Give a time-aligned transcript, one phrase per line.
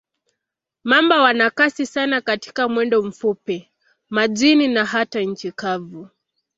[0.83, 3.71] Mamba wana kasi sana katika mwendo mfupi,
[4.09, 6.09] majini na hata nchi kavu.